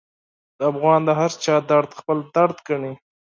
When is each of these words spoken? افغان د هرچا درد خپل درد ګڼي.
افغان 0.69 0.99
د 1.05 1.09
هرچا 1.19 1.55
درد 1.69 1.91
خپل 1.99 2.17
درد 2.35 2.57
ګڼي. 2.67 2.93